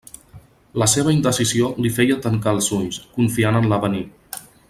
La 0.83 0.87
seua 0.93 1.13
indecisió 1.15 1.69
li 1.85 1.91
feia 1.99 2.17
tancar 2.25 2.55
els 2.59 2.71
ulls, 2.79 2.99
confiant 3.19 3.61
en 3.61 3.69
l'avenir. 3.75 4.05